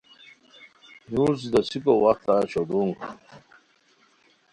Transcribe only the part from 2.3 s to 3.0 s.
شودونگ